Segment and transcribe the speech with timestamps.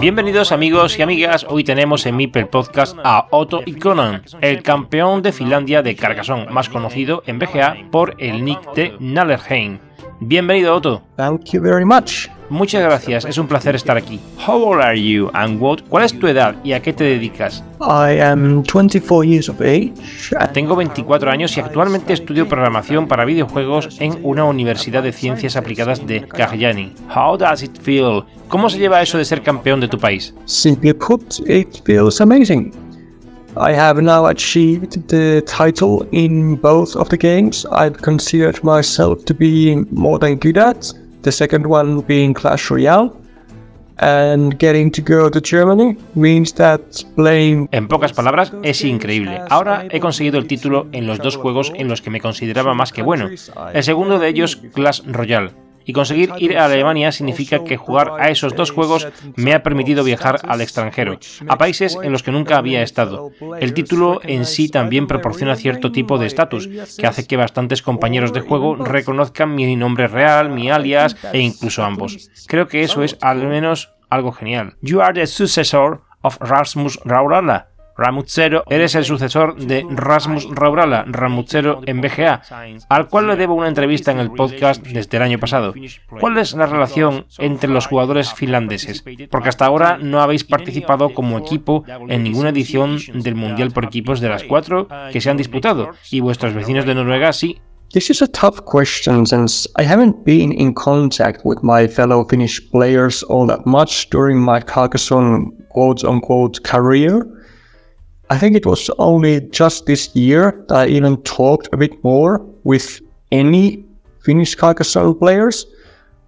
[0.00, 5.32] Bienvenidos amigos y amigas, hoy tenemos en Mipel Podcast a Otto Ikonen, el campeón de
[5.32, 9.80] Finlandia de Carcassonne, más conocido en BGA por el nick de Nallerheim.
[10.20, 11.02] Bienvenido Otto.
[12.50, 14.18] Muchas gracias, es un placer estar aquí.
[14.46, 15.80] How old are you and what?
[15.88, 17.62] ¿Cuál es tu edad y a qué te dedicas?
[17.80, 19.92] I am 24 years of age.
[20.54, 26.06] Tengo 24 años y actualmente estudio programación para videojuegos en una universidad de ciencias aplicadas
[26.06, 26.94] de Kagyani.
[27.14, 28.24] How does it feel?
[28.48, 30.34] ¿Cómo se lleva eso de ser campeón de tu país?
[30.46, 32.72] Simply put, it feels amazing.
[33.56, 39.34] I have now achieved the title in both of the games I've considered myself to
[39.34, 40.94] be more than good at.
[41.22, 43.12] The second one being Clash Royale.
[44.00, 46.80] And getting to go to Germany means that
[47.16, 47.68] playing.
[47.72, 49.40] En pocas palabras, es increíble.
[49.50, 52.92] Ahora he conseguido el título en los dos juegos en los que me consideraba más
[52.92, 53.28] que bueno.
[53.74, 55.50] El segundo de ellos, Clash Royale
[55.88, 60.04] y conseguir ir a Alemania significa que jugar a esos dos juegos me ha permitido
[60.04, 63.32] viajar al extranjero, a países en los que nunca había estado.
[63.58, 68.34] El título en sí también proporciona cierto tipo de estatus, que hace que bastantes compañeros
[68.34, 72.28] de juego reconozcan mi nombre real, mi alias e incluso ambos.
[72.46, 74.76] Creo que eso es al menos algo genial.
[74.82, 81.80] You are the successor of Rasmus Raurala, Ramutzero, eres el sucesor de Rasmus Raurala, Ramutzero
[81.84, 82.42] en BGA,
[82.88, 85.74] al cual le debo una entrevista en el podcast desde el año pasado.
[86.20, 89.04] ¿Cuál es la relación entre los jugadores finlandeses?
[89.30, 94.20] Porque hasta ahora no habéis participado como equipo en ninguna edición del Mundial por equipos
[94.20, 97.60] de las cuatro que se han disputado, y vuestros vecinos de Noruega sí.
[97.90, 102.60] This is a tough question since I haven't been in contact with my fellow Finnish
[102.70, 107.26] players all that much during my Carcassonne quote unquote career.
[108.30, 112.44] I think it was only just this year that I even talked a bit more
[112.64, 113.00] with
[113.32, 113.84] any
[114.22, 115.66] Finnish Carcassonne players,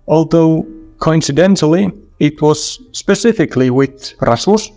[0.09, 0.67] although
[0.99, 4.71] coincidentally, it was specifically with Rasmus,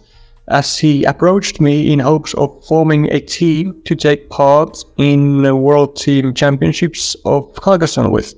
[0.49, 5.55] as he approached me in hopes of forming a team to take part in the
[5.55, 8.33] World Team Championships of Carcassonne with.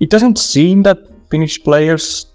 [0.00, 0.98] It doesn't seem that
[1.30, 2.26] Finnish players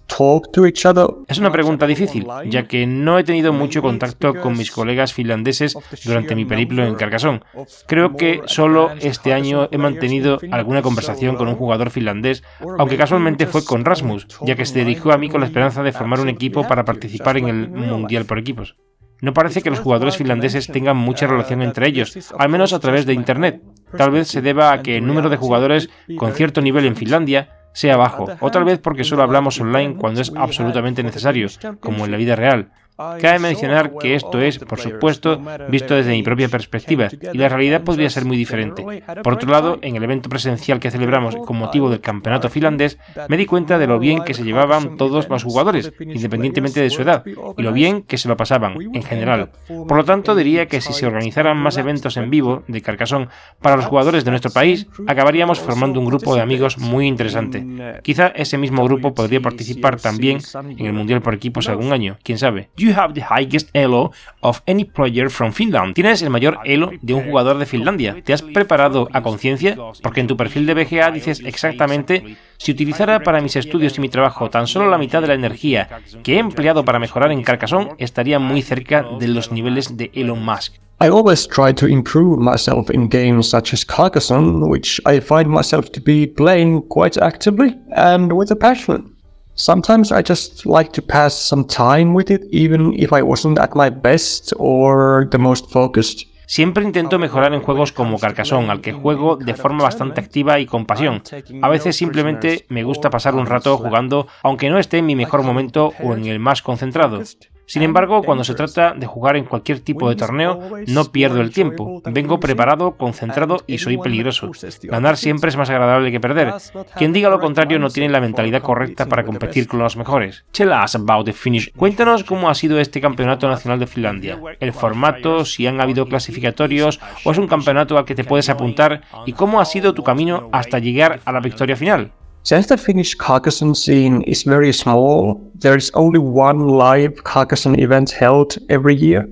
[1.28, 5.78] Es una pregunta difícil, ya que no he tenido mucho contacto con mis colegas finlandeses
[6.06, 7.41] durante mi periplo en Carcassonne.
[7.88, 12.44] Creo que solo este año he mantenido alguna conversación con un jugador finlandés,
[12.79, 15.91] aunque casualmente fue con Rasmus, ya que se dirigió a mí con la esperanza de
[15.91, 18.75] formar un equipo para participar en el Mundial por equipos.
[19.22, 23.06] No parece que los jugadores finlandeses tengan mucha relación entre ellos, al menos a través
[23.06, 23.62] de Internet.
[23.97, 27.50] Tal vez se deba a que el número de jugadores con cierto nivel en Finlandia
[27.77, 31.47] sea bajo, o tal vez porque solo hablamos online cuando es absolutamente necesario,
[31.79, 32.71] como en la vida real.
[32.97, 37.84] Cabe mencionar que esto es, por supuesto, visto desde mi propia perspectiva, y la realidad
[37.84, 38.84] podría ser muy diferente.
[39.24, 42.97] Por otro lado, en el evento presencial que celebramos con motivo del campeonato finlandés,
[43.30, 47.03] me di cuenta de lo bien que se llevaban todos los jugadores, independientemente de su
[47.03, 49.52] edad, y lo bien que se lo pasaban, en general.
[49.68, 53.28] Por lo tanto, diría que si se organizaran más eventos en vivo de Carcassonne
[53.62, 57.63] para los jugadores de nuestro país, acabaríamos formando un grupo de amigos muy interesante.
[58.02, 62.40] Quizá ese mismo grupo podría participar también en el Mundial por equipos algún año, quién
[62.40, 64.12] sabe you have the highest elo
[64.42, 65.94] of any player from Finland.
[65.94, 68.22] Tienes el mayor elo de un jugador de Finlandia.
[68.24, 69.78] ¿Te has preparado a conciencia?
[70.01, 74.10] Porque en tu perfil de BGA dices exactamente si utilizara para mis estudios y mi
[74.10, 75.89] trabajo tan solo la mitad de la energía
[76.24, 80.44] que he empleado para mejorar en Carcassonne, estaría muy cerca de los niveles de Elon
[80.44, 80.75] Musk.
[81.00, 85.92] I always try to improve myself in games such as Carcassonne, which I find myself
[85.92, 89.17] to be playing quite actively and with a passion.
[89.59, 93.74] Sometimes I just like to pass some time with it, even if I wasn't at
[93.74, 96.27] my best or the most focused.
[96.45, 100.68] Siempre intento mejorar en juegos como Carcassonne, al que juego de forma bastante activa y
[100.68, 101.24] con pasión.
[101.63, 105.42] A veces simplemente me gusta pasar un rato jugando, aunque no esté en mi mejor
[105.42, 107.24] momento o en el más concentrado.
[107.68, 111.52] Sin embargo, cuando se trata de jugar en cualquier tipo de torneo, no pierdo el
[111.52, 112.02] tiempo.
[112.06, 114.52] Vengo preparado, concentrado y soy peligroso.
[114.84, 116.54] Ganar siempre es más agradable que perder.
[116.96, 120.46] Quien diga lo contrario no tiene la mentalidad correcta para competir con los mejores.
[120.54, 121.69] Tell us about the finish.
[121.74, 124.40] Cuéntanos cómo ha sido este campeonato nacional de Finlandia.
[124.62, 129.02] El formato, si han habido clasificatorios o es un campeonato al que te puedes apuntar
[129.25, 132.12] y cómo ha sido tu camino hasta llegar a la victoria final.
[132.47, 138.09] Since the Finnish Carcassonne scene is very small, there is only one live Carcassonne event
[138.11, 139.27] held every year.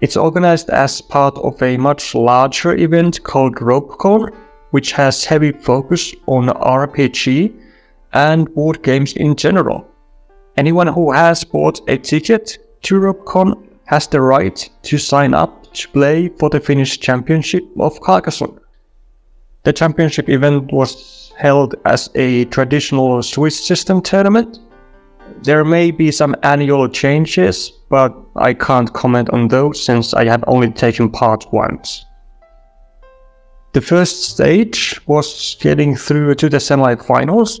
[0.00, 4.34] It's organized as part of a much larger event called RopeCon,
[4.70, 7.52] which has heavy focus on RPG
[8.14, 9.86] and board games in general.
[10.56, 15.90] Anyone who has bought a ticket to RopeCon has the right to sign up to
[15.90, 18.58] play for the Finnish Championship of Carcassonne.
[19.64, 24.58] The championship event was held as a traditional Swiss system tournament.
[25.42, 30.44] There may be some annual changes, but I can't comment on those since I have
[30.46, 32.04] only taken part once.
[33.72, 37.60] The first stage was getting through to the semi-finals.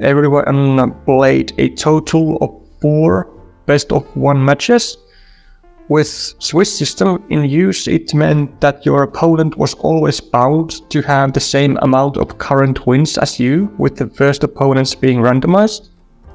[0.00, 2.50] Everyone played a total of
[2.82, 3.32] four
[3.64, 4.98] best of one matches
[5.88, 11.32] with Swiss system in use, it meant that your opponent was always bound to have
[11.32, 15.90] the same amount of current wins as you, with the first opponents being randomized.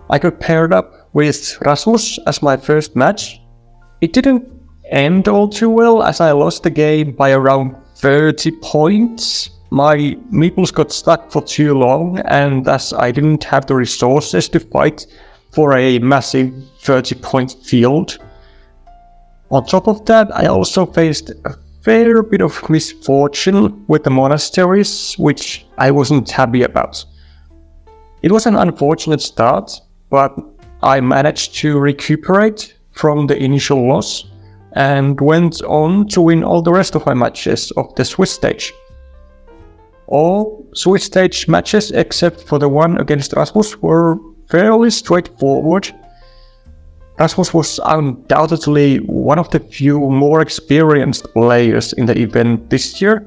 [0.10, 3.42] I got paired up with Rasmus as my first match.
[4.00, 4.48] It didn't
[4.90, 9.50] end all too well as I lost the game by around 30 points.
[9.70, 9.98] My
[10.32, 15.06] meeples got stuck for too long, and as I didn't have the resources to fight
[15.52, 18.18] for a massive 30 point field,
[19.52, 25.16] on top of that, I also faced a fair bit of misfortune with the monasteries,
[25.16, 27.04] which I wasn't happy about.
[28.22, 29.72] It was an unfortunate start,
[30.10, 30.34] but
[30.84, 34.26] I managed to recuperate from the initial loss
[34.74, 38.72] and went on to win all the rest of my matches of the Swiss stage.
[40.08, 44.18] All Swiss stage matches except for the one against Rasmus were
[44.50, 45.94] fairly straightforward
[47.20, 53.26] Rasmus was undoubtedly one of the few more experienced players in the event this year,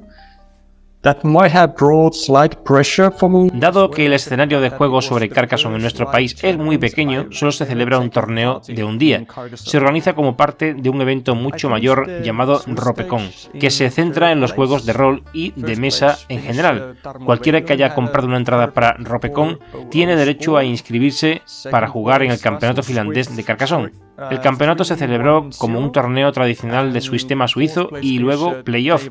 [3.53, 7.53] Dado que el escenario de juego sobre Carcassonne en nuestro país es muy pequeño, solo
[7.53, 9.27] se celebra un torneo de un día.
[9.53, 13.31] Se organiza como parte de un evento mucho mayor llamado Ropecon,
[13.61, 16.97] que se centra en los juegos de rol y de mesa en general.
[17.27, 19.59] Cualquiera que haya comprado una entrada para Ropecon
[19.91, 23.93] tiene derecho a inscribirse para jugar en el campeonato finlandés de Carcassonne.
[24.31, 29.08] El campeonato se celebró como un torneo tradicional de sistema suizo y luego playoff.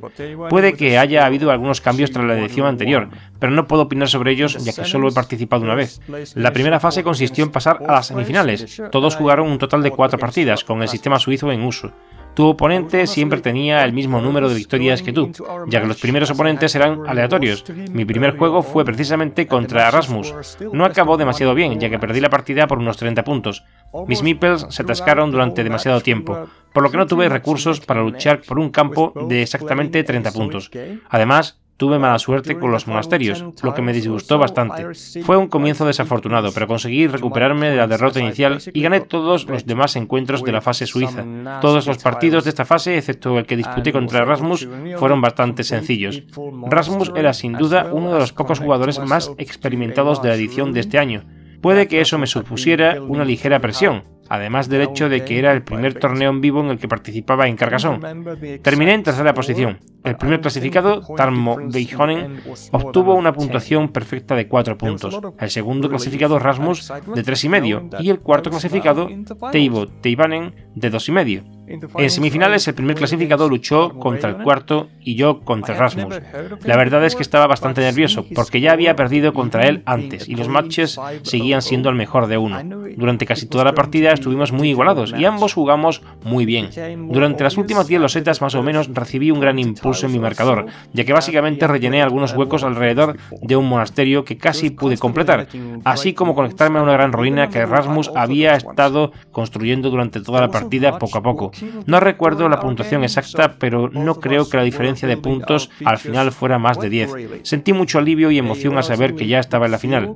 [0.49, 3.09] Puede que haya habido algunos cambios tras la edición anterior,
[3.39, 5.99] pero no puedo opinar sobre ellos ya que solo he participado una vez.
[6.35, 8.81] La primera fase consistió en pasar a las semifinales.
[8.91, 11.91] Todos jugaron un total de cuatro partidas, con el sistema suizo en uso.
[12.33, 15.31] Tu oponente siempre tenía el mismo número de victorias que tú,
[15.67, 17.63] ya que los primeros oponentes eran aleatorios.
[17.91, 20.33] Mi primer juego fue precisamente contra Erasmus.
[20.71, 23.63] No acabó demasiado bien, ya que perdí la partida por unos 30 puntos.
[24.07, 28.41] Mis meeples se atascaron durante demasiado tiempo, por lo que no tuve recursos para luchar
[28.41, 30.71] por un campo de exactamente 30 puntos.
[31.09, 34.87] Además, Tuve mala suerte con los monasterios, lo que me disgustó bastante.
[35.25, 39.65] Fue un comienzo desafortunado, pero conseguí recuperarme de la derrota inicial y gané todos los
[39.65, 41.25] demás encuentros de la fase suiza.
[41.59, 44.65] Todos los partidos de esta fase, excepto el que disputé contra Rasmus,
[44.95, 46.23] fueron bastante sencillos.
[46.69, 50.79] Rasmus era sin duda uno de los pocos jugadores más experimentados de la edición de
[50.79, 51.25] este año.
[51.59, 54.03] Puede que eso me supusiera una ligera presión,
[54.33, 57.47] además del hecho de que era el primer torneo en vivo en el que participaba
[57.47, 58.59] en Carcassonne.
[58.63, 59.77] Terminé en tercera posición.
[60.03, 65.19] El primer clasificado, Tarmo Beijonen, obtuvo una puntuación perfecta de 4 puntos.
[65.39, 68.01] El segundo clasificado, Rasmus, de 3,5.
[68.01, 69.07] Y el cuarto clasificado,
[69.51, 71.62] Teivo Teivanen, de 2,5.
[71.67, 76.15] En semifinales el primer clasificado luchó contra el cuarto y yo contra Rasmus.
[76.63, 80.35] La verdad es que estaba bastante nervioso porque ya había perdido contra él antes y
[80.35, 82.59] los matches seguían siendo el mejor de uno.
[82.97, 86.69] Durante casi toda la partida estuvimos muy igualados y ambos jugamos muy bien.
[87.09, 90.65] Durante las últimas 10 losetas más o menos recibí un gran impulso en mi marcador,
[90.91, 95.47] ya que básicamente rellené algunos huecos alrededor de un monasterio que casi pude completar,
[95.85, 100.49] así como conectarme a una gran ruina que Rasmus había estado construyendo durante toda la
[100.49, 101.52] partida poco a poco.
[101.85, 106.31] No recuerdo la puntuación exacta, pero no creo que la diferencia de puntos al final
[106.31, 107.11] fuera más de 10.
[107.43, 110.15] Sentí mucho alivio y emoción al saber que ya estaba en la final.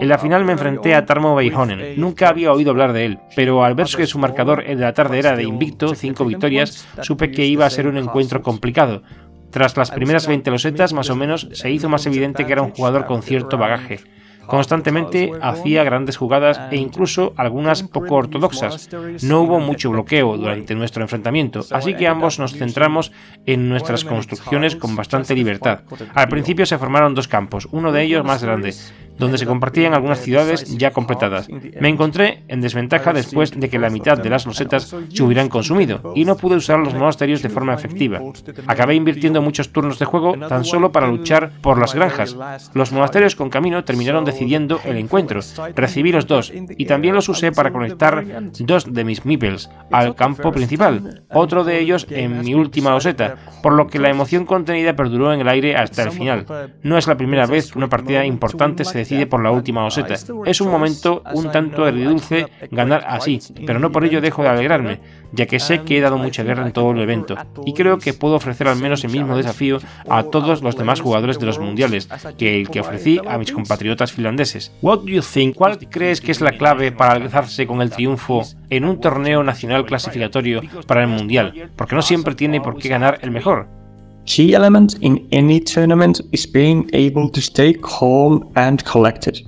[0.00, 2.00] En la final me enfrenté a Tarmo Beijonen.
[2.00, 5.18] Nunca había oído hablar de él, pero al ver que su marcador de la tarde
[5.18, 9.02] era de invicto, 5 victorias, supe que iba a ser un encuentro complicado.
[9.50, 12.70] Tras las primeras 20 losetas, más o menos, se hizo más evidente que era un
[12.70, 14.00] jugador con cierto bagaje.
[14.46, 18.88] Constantemente hacía grandes jugadas e incluso algunas poco ortodoxas.
[19.22, 23.12] No hubo mucho bloqueo durante nuestro enfrentamiento, así que ambos nos centramos
[23.46, 25.80] en nuestras construcciones con bastante libertad.
[26.14, 28.74] Al principio se formaron dos campos, uno de ellos más grande,
[29.22, 31.48] donde se compartían algunas ciudades ya completadas.
[31.80, 36.12] Me encontré en desventaja después de que la mitad de las losetas se hubieran consumido
[36.14, 38.20] y no pude usar los monasterios de forma efectiva.
[38.66, 42.36] Acabé invirtiendo muchos turnos de juego tan solo para luchar por las granjas.
[42.74, 45.40] Los monasterios con camino terminaron decidiendo el encuentro.
[45.76, 48.24] Recibí los dos y también los usé para conectar
[48.58, 53.74] dos de mis meeples al campo principal, otro de ellos en mi última loseta, por
[53.74, 56.46] lo que la emoción contenida perduró en el aire hasta el final.
[56.82, 60.14] No es la primera vez que una partida importante se decide por la última oseta.
[60.46, 65.00] Es un momento un tanto agridulce ganar así, pero no por ello dejo de alegrarme,
[65.32, 68.12] ya que sé que he dado mucha guerra en todo el evento, y creo que
[68.12, 69.78] puedo ofrecer al menos el mismo desafío
[70.08, 74.12] a todos los demás jugadores de los mundiales que el que ofrecí a mis compatriotas
[74.12, 74.72] finlandeses.
[74.82, 75.56] What do you think?
[75.56, 79.84] ¿Cuál crees que es la clave para alzarse con el triunfo en un torneo nacional
[79.84, 81.70] clasificatorio para el mundial?
[81.76, 83.81] Porque no siempre tiene por qué ganar el mejor.
[84.24, 89.40] Key element in any tournament is being able to stay calm and collected.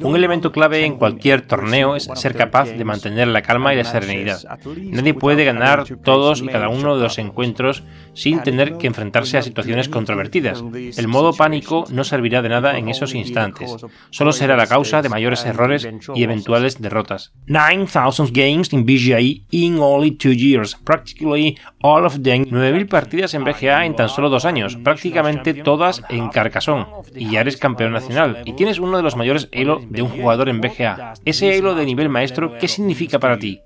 [0.00, 3.84] Un elemento clave en cualquier torneo es ser capaz de mantener la calma y la
[3.84, 4.40] serenidad.
[4.76, 7.82] Nadie puede ganar todos y cada uno de los encuentros
[8.14, 10.62] sin tener que enfrentarse a situaciones controvertidas.
[10.96, 13.76] El modo pánico no servirá de nada en esos instantes.
[14.10, 17.32] Solo será la causa de mayores errores y eventuales derrotas.
[17.46, 22.44] 9,000 games in BGA in only two years, practically all of them.
[22.44, 26.86] 9.000 partidas en BGA en tan solo dos años, prácticamente todas en Carcassonne.
[27.14, 28.42] Y ya eres campeón nacional.
[28.44, 31.14] Y tienes uno de los mayores elo de un jugador en BGA.
[31.24, 33.60] Ese elo de nivel maestro, ¿qué significa para ti?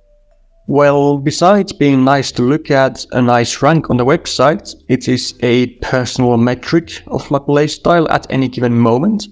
[0.66, 5.34] Well, besides being nice to look at, a nice rank on the website, it is
[5.42, 9.26] a personal metric of my playstyle at any given moment.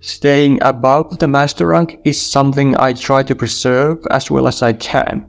[0.00, 4.72] Staying above the master rank is something I try to preserve as well as I
[4.72, 5.26] can.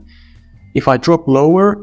[0.74, 1.76] If I drop lower,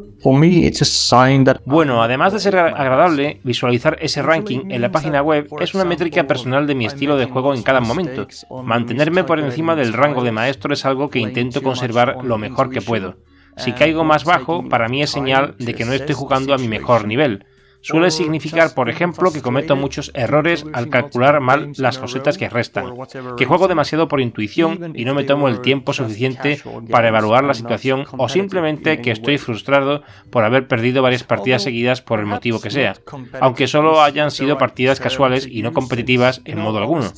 [1.66, 6.26] Bueno, además de ser agradable, visualizar ese ranking en la página web es una métrica
[6.26, 8.28] personal de mi estilo de juego en cada momento.
[8.64, 12.82] Mantenerme por encima del rango de maestro es algo que intento conservar lo mejor que
[12.82, 13.18] puedo.
[13.58, 16.68] Si caigo más bajo, para mí es señal de que no estoy jugando a mi
[16.68, 17.46] mejor nivel
[17.82, 22.94] suele significar, por ejemplo, que cometo muchos errores al calcular mal las cosetas que restan,
[23.38, 27.54] que juego demasiado por intuición y no me tomo el tiempo suficiente para evaluar la
[27.54, 32.62] situación o simplemente que estoy frustrado por haber perdido varias partidas seguidas por el motivo
[32.62, 32.96] que sea,
[33.40, 37.12] aunque solo hayan sido partidas casuales y no competitivas en modo alguno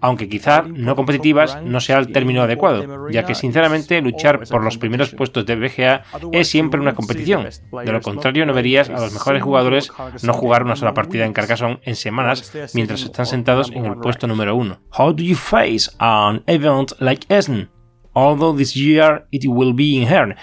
[0.00, 4.78] aunque quizá no competitivas no sea el término adecuado, ya que sinceramente luchar por los
[4.78, 6.02] primeros puestos de BGA
[6.32, 7.44] es siempre una competición.
[7.44, 9.90] De lo contrario, no verías a los mejores jugadores
[10.22, 14.26] no jugar una sola partida en Carcassonne en semanas mientras están sentados en el puesto
[14.26, 14.80] número uno.
[14.96, 17.70] How do you face an event like Essen?
[18.14, 20.36] Although this year it will be in Hern,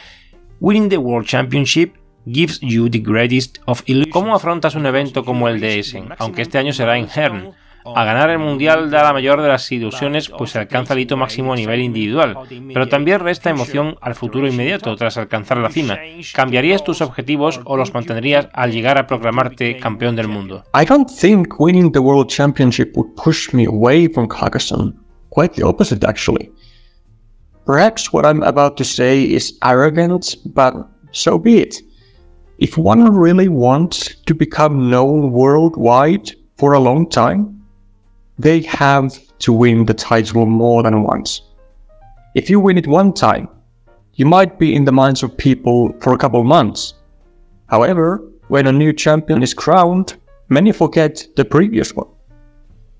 [0.59, 1.93] winning the World Championship
[2.25, 6.57] gives you the greatest of ¿Cómo afrontas un evento como el de Essen, aunque este
[6.57, 7.53] año será en Hern?
[7.93, 11.17] A ganar el Mundial da la mayor de las ilusiones, pues se alcanza el hito
[11.17, 12.37] máximo a nivel individual,
[12.73, 15.97] pero también resta emoción al futuro inmediato tras alcanzar la cima.
[16.33, 20.63] ¿Cambiarías tus objetivos o los mantendrías al llegar a proclamarte campeón del mundo?
[20.73, 24.95] I don't think winning the World Championship would push me away from Carcassonne.
[25.29, 26.51] Quite the opposite, actually.
[27.65, 30.73] Perhaps what I'm about to say is arrogant, but
[31.11, 31.81] so be it.
[32.57, 37.54] If one really wants to become known worldwide for a long time,
[38.37, 41.41] they have to win the title more than once.
[42.35, 43.47] If you win it one time,
[44.13, 46.95] you might be in the minds of people for a couple months.
[47.67, 50.15] However, when a new champion is crowned,
[50.49, 52.07] many forget the previous one.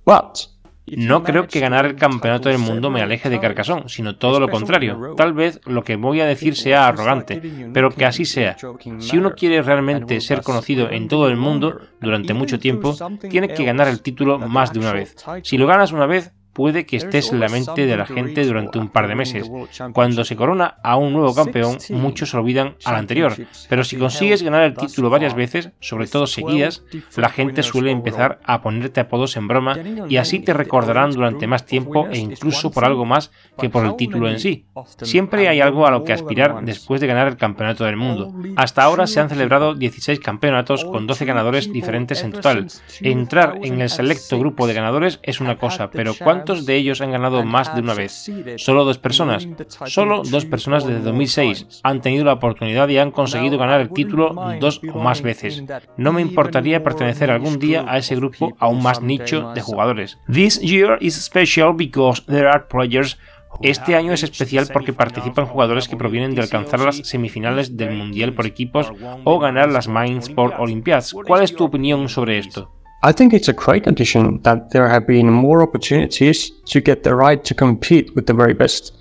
[0.06, 0.48] But
[0.88, 4.50] No creo que ganar el campeonato del mundo me aleje de Carcassonne, sino todo lo
[4.50, 5.16] contrario.
[5.18, 7.42] Tal vez lo que voy a decir sea arrogante,
[7.74, 8.56] pero que así sea.
[9.00, 12.96] Si uno quiere realmente ser conocido en todo el mundo durante mucho tiempo,
[13.30, 15.16] tiene que ganar el título más de una vez.
[15.44, 18.80] Si lo ganas una vez, puede que estés en la mente de la gente durante
[18.80, 19.52] un par de meses.
[19.92, 23.36] Cuando se corona a un nuevo campeón, muchos olvidan al anterior,
[23.68, 26.84] pero si consigues ganar el título varias veces, sobre todo seguidas,
[27.18, 31.66] la gente suele empezar a ponerte apodos en broma y así te recordarán durante más
[31.66, 34.66] tiempo e incluso por algo más que por el título en sí.
[35.02, 38.34] Siempre hay algo a lo que aspirar después de ganar el campeonato del mundo.
[38.56, 42.68] Hasta ahora se han celebrado 16 campeonatos con 12 ganadores diferentes en total.
[43.02, 47.02] Entrar en el selecto grupo de ganadores es una cosa, pero ¿cuántos ¿Cuántos de ellos
[47.02, 48.30] han ganado más de una vez?
[48.58, 49.48] Solo dos personas.
[49.86, 54.36] Solo dos personas desde 2006 han tenido la oportunidad y han conseguido ganar el título
[54.60, 55.64] dos o más veces.
[55.98, 60.20] No me importaría pertenecer algún día a ese grupo aún más nicho de jugadores.
[60.32, 63.18] This year is special because there are players
[63.62, 68.34] este año es especial porque participan jugadores que provienen de alcanzar las semifinales del Mundial
[68.34, 68.92] por equipos
[69.24, 71.16] o ganar las Mind Sport Olympiads.
[71.26, 72.70] ¿Cuál es tu opinión sobre esto?
[73.06, 77.14] I think it's a great addition that there have been more opportunities to get the
[77.14, 78.98] right to compete with the very best.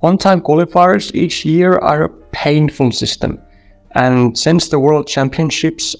[0.00, 3.40] One-time qualifiers each year are a painful system.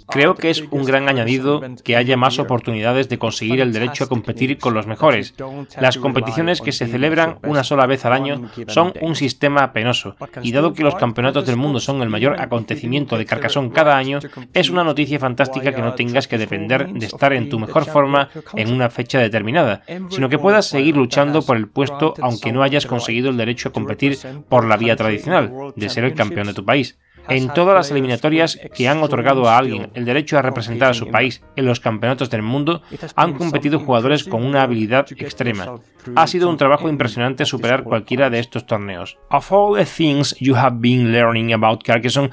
[0.09, 4.09] Creo que es un gran añadido que haya más oportunidades de conseguir el derecho a
[4.09, 5.35] competir con los mejores.
[5.80, 10.52] Las competiciones que se celebran una sola vez al año son un sistema penoso, y
[10.52, 14.21] dado que los campeonatos del mundo son el mayor acontecimiento de Carcassonne cada año,
[14.54, 18.28] es una noticia fantástica que no tengas que depender de estar en tu mejor forma
[18.54, 22.87] en una fecha determinada, sino que puedas seguir luchando por el puesto aunque no hayas
[22.87, 24.18] conseguido el derecho a competir
[24.49, 26.99] por la vía tradicional, de ser el campeón de tu país.
[27.28, 31.08] En todas las eliminatorias que han otorgado a alguien el derecho a representar a su
[31.08, 32.82] país en los campeonatos del mundo,
[33.16, 35.80] han competido jugadores con una habilidad extrema.
[36.14, 39.18] Ha sido un trabajo impresionante superar cualquiera de estos torneos.
[39.30, 42.30] Of all the things you have been learning about Carcassonne,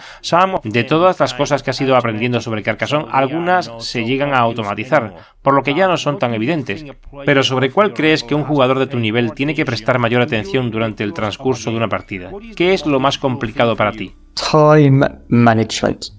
[0.63, 5.15] de todas las cosas que has ido aprendiendo sobre Carcassonne, algunas se llegan a automatizar,
[5.41, 6.85] por lo que ya no son tan evidentes.
[7.25, 10.71] Pero ¿sobre cuál crees que un jugador de tu nivel tiene que prestar mayor atención
[10.71, 12.31] durante el transcurso de una partida?
[12.55, 14.15] ¿Qué es lo más complicado para ti?
[14.35, 16.11] Time management.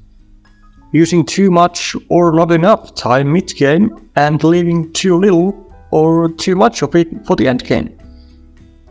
[0.92, 5.54] Using too much or not enough time mid game and leaving too little
[5.90, 7.96] or too much of it for the end game.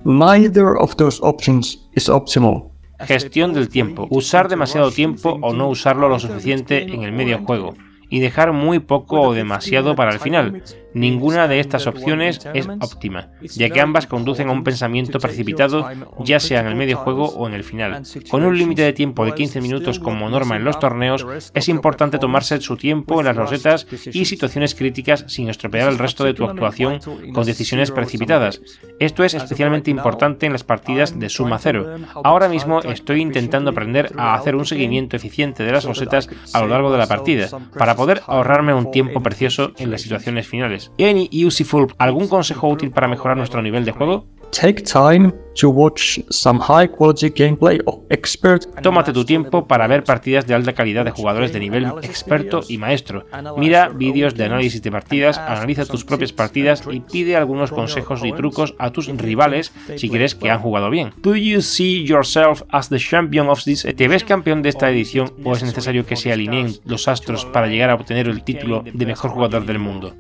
[0.03, 2.71] Neither of those options is optimal.
[2.99, 4.07] Gestión del tiempo.
[4.09, 7.73] Usar demasiado tiempo o no usarlo lo suficiente en el medio juego
[8.09, 10.63] y dejar muy poco o demasiado para el final.
[10.95, 16.39] Ninguna de estas opciones es óptima, ya que ambas conducen a un pensamiento precipitado, ya
[16.39, 18.03] sea en el medio juego o en el final.
[18.31, 22.17] Con un límite de tiempo de 15 minutos como norma en los torneos, es importante
[22.17, 26.45] tomarse su tiempo en las rosetas y situaciones críticas sin estropear el resto de tu
[26.45, 26.99] actuación
[27.33, 28.61] con decisiones precipitadas.
[28.97, 31.97] Esto es especialmente importante en las partidas de suma cero.
[32.23, 36.67] Ahora mismo estoy intentando aprender a hacer un seguimiento eficiente de las rosetas a lo
[36.67, 40.84] largo de la partida, para poder ahorrarme un tiempo precioso en las situaciones finales.
[40.99, 44.25] Any useful, ¿algún consejo útil para mejorar nuestro nivel de juego?
[44.51, 48.65] Take time to watch some high quality gameplay of expert.
[48.81, 52.77] Tómate tu tiempo para ver partidas de alta calidad de jugadores de nivel experto y
[52.77, 53.25] maestro.
[53.57, 58.31] Mira vídeos de análisis de partidas, analiza tus propias partidas y pide algunos consejos y
[58.31, 61.13] trucos a tus rivales si crees que han jugado bien.
[61.21, 63.85] Do you see yourself as the champion of this?
[63.95, 67.67] ¿Te ves campeón de esta edición o es necesario que se alineen los astros para
[67.67, 70.13] llegar a obtener el título de mejor jugador del mundo?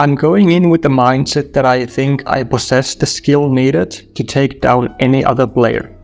[0.00, 4.24] I'm going in with the mindset that I think I possess the skill needed to
[4.24, 5.94] take down any other player.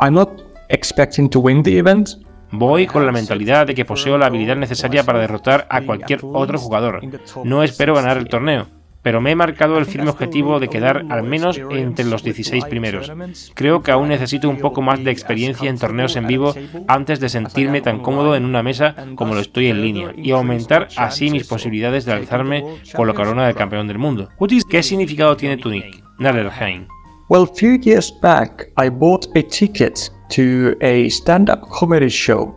[0.00, 2.16] I'm not expecting to win the event.
[2.50, 6.58] Voy con la mentalidad de que poseo la habilidad necesaria para derrotar a cualquier otro
[6.58, 7.00] jugador.
[7.44, 8.66] No espero ganar el torneo,
[9.06, 13.12] pero me he marcado el firme objetivo de quedar al menos entre los 16 primeros.
[13.54, 16.52] Creo que aún necesito un poco más de experiencia en torneos en vivo
[16.88, 20.88] antes de sentirme tan cómodo en una mesa como lo estoy en línea y aumentar
[20.96, 22.64] así mis posibilidades de alzarme
[22.96, 24.28] con la corona del campeón del mundo.
[24.68, 26.88] ¿Qué significado tiene tu nick, Nalerheim?
[27.28, 32.56] Well, few years back, I bought a ticket to a stand-up comedy show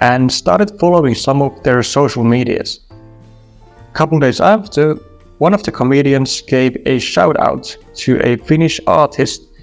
[0.00, 2.84] and started following some of their social medias.
[2.90, 4.96] A couple days after,
[5.38, 9.53] one of the comedians gave a shout out to a Finnish artist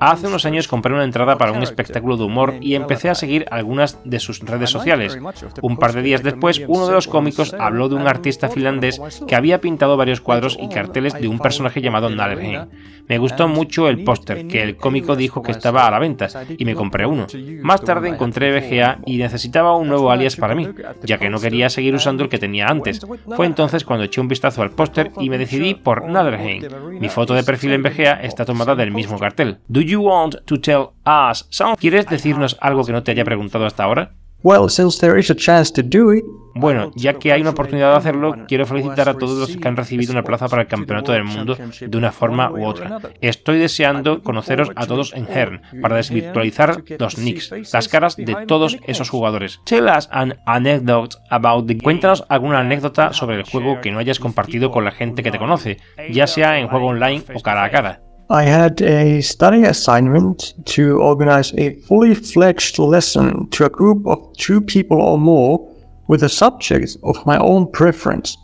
[0.00, 3.46] Hace unos años compré una entrada para un espectáculo de humor y empecé a seguir
[3.52, 5.16] algunas de sus redes sociales.
[5.62, 9.36] Un par de días después, uno de los cómicos habló de un artista finlandés que
[9.36, 12.66] había pintado varios cuadros y carteles de un personaje llamado Nalerheim.
[13.06, 16.64] Me gustó mucho el póster, que el cómico dijo que estaba a la venta, y
[16.64, 17.26] me compré uno.
[17.62, 20.68] Más tarde encontré BGA y necesitaba un nuevo alias para mí,
[21.04, 23.00] ya que no quería seguir usando el que tenía antes.
[23.36, 26.64] Fue entonces cuando eché un vistazo al póster y me decidí por Nalerheim.
[27.00, 29.58] Mi foto de perfil en BGA está tomada del mismo cartel.
[29.68, 31.80] Do you want to tell us something?
[31.80, 34.12] ¿Quieres decirnos algo que no te haya preguntado hasta ahora?
[34.42, 36.24] Well, since there is a chance to do it,
[36.54, 39.76] bueno, ya que hay una oportunidad de hacerlo, quiero felicitar a todos los que han
[39.76, 42.98] recibido una plaza para el Campeonato del Mundo de una forma u otra.
[43.20, 48.78] Estoy deseando conoceros a todos en Hern para desvirtualizar los Knicks, las caras de todos
[48.86, 49.60] esos jugadores.
[49.64, 51.78] Tell us an anecdote about the...
[51.78, 55.38] Cuéntanos alguna anécdota sobre el juego que no hayas compartido con la gente que te
[55.38, 55.78] conoce,
[56.10, 58.07] ya sea en juego online o cara a cara.
[58.30, 64.36] I had a study assignment to organize a fully fledged lesson to a group of
[64.36, 65.74] two people or more
[66.08, 68.36] with a subject of my own preference.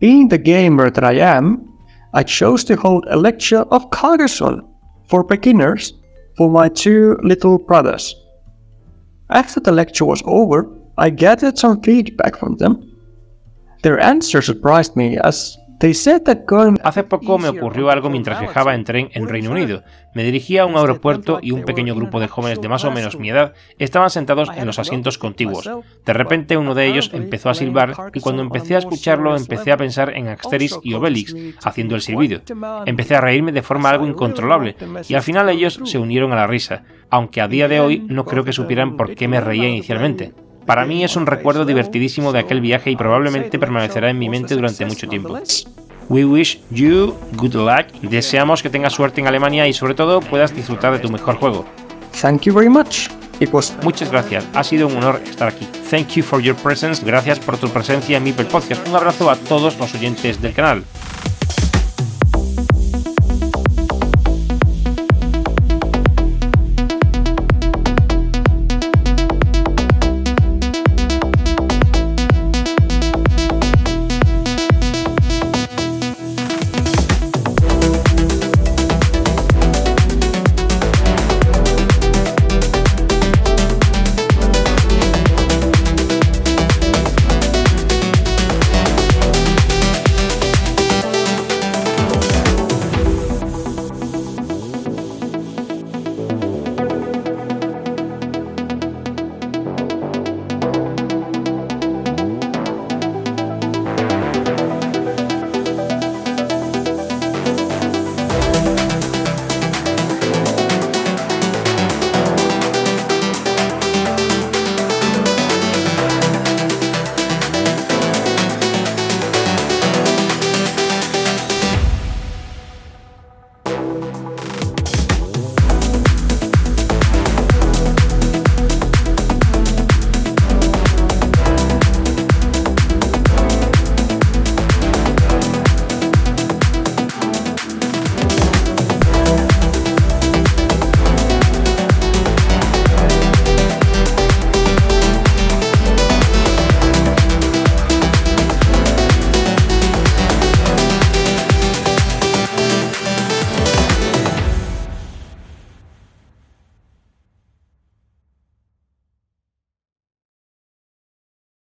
[0.00, 1.66] being the gamer that I am,
[2.12, 4.60] I chose to hold a lecture of Carcassonne
[5.08, 5.94] for beginners
[6.36, 8.14] for my two little brothers.
[9.30, 10.68] After the lecture was over,
[10.98, 12.92] I gathered some feedback from them.
[13.82, 15.56] Their answer surprised me as
[16.82, 19.82] Hace poco me ocurrió algo mientras viajaba en tren en Reino Unido.
[20.14, 23.18] Me dirigía a un aeropuerto y un pequeño grupo de jóvenes de más o menos
[23.18, 25.68] mi edad estaban sentados en los asientos contiguos.
[26.06, 29.76] De repente uno de ellos empezó a silbar y cuando empecé a escucharlo empecé a
[29.76, 32.40] pensar en Asterix y Obelix haciendo el silbido.
[32.86, 36.46] Empecé a reírme de forma algo incontrolable y al final ellos se unieron a la
[36.46, 40.32] risa, aunque a día de hoy no creo que supieran por qué me reía inicialmente.
[40.66, 44.54] Para mí es un recuerdo divertidísimo de aquel viaje y probablemente permanecerá en mi mente
[44.54, 45.38] durante mucho tiempo.
[46.08, 47.86] We wish you good luck.
[48.02, 51.64] Deseamos que tengas suerte en Alemania y sobre todo puedas disfrutar de tu mejor juego.
[52.20, 53.08] Thank you very much.
[53.82, 55.66] Muchas gracias, ha sido un honor estar aquí.
[55.90, 58.86] Thank you for your presence, gracias por tu presencia en mi Podcast.
[58.88, 60.84] Un abrazo a todos los oyentes del canal.